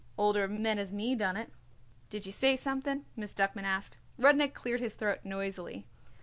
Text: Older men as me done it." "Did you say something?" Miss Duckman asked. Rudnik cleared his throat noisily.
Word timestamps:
Older 0.17 0.47
men 0.47 0.79
as 0.79 0.91
me 0.91 1.13
done 1.13 1.37
it." 1.37 1.51
"Did 2.09 2.25
you 2.25 2.31
say 2.31 2.55
something?" 2.57 3.05
Miss 3.15 3.35
Duckman 3.35 3.65
asked. 3.65 3.99
Rudnik 4.17 4.55
cleared 4.55 4.79
his 4.79 4.95
throat 4.95 5.19
noisily. 5.23 5.85